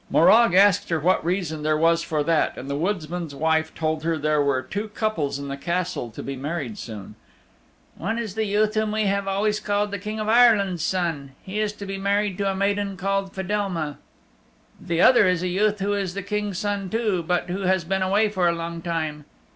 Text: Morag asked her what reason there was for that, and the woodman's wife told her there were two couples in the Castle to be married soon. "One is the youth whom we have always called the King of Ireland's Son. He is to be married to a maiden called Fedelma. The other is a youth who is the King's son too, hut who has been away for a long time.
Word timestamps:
Morag 0.09 0.55
asked 0.55 0.89
her 0.89 0.99
what 0.99 1.23
reason 1.23 1.61
there 1.61 1.77
was 1.77 2.01
for 2.01 2.23
that, 2.23 2.57
and 2.57 2.67
the 2.67 2.75
woodman's 2.75 3.35
wife 3.35 3.71
told 3.75 4.01
her 4.03 4.17
there 4.17 4.41
were 4.41 4.63
two 4.63 4.87
couples 4.87 5.37
in 5.37 5.47
the 5.47 5.55
Castle 5.55 6.09
to 6.09 6.23
be 6.23 6.35
married 6.35 6.79
soon. 6.79 7.13
"One 7.97 8.17
is 8.17 8.33
the 8.33 8.45
youth 8.47 8.73
whom 8.73 8.93
we 8.93 9.03
have 9.03 9.27
always 9.27 9.59
called 9.59 9.91
the 9.91 9.99
King 9.99 10.19
of 10.19 10.27
Ireland's 10.27 10.81
Son. 10.83 11.33
He 11.43 11.59
is 11.59 11.71
to 11.73 11.85
be 11.85 11.99
married 11.99 12.39
to 12.39 12.49
a 12.49 12.55
maiden 12.55 12.97
called 12.97 13.31
Fedelma. 13.33 13.99
The 14.79 15.01
other 15.01 15.27
is 15.27 15.43
a 15.43 15.49
youth 15.49 15.81
who 15.81 15.93
is 15.93 16.15
the 16.15 16.23
King's 16.23 16.57
son 16.57 16.89
too, 16.89 17.23
hut 17.29 17.45
who 17.51 17.61
has 17.67 17.83
been 17.83 18.01
away 18.01 18.27
for 18.27 18.47
a 18.47 18.53
long 18.55 18.81
time. 18.81 19.25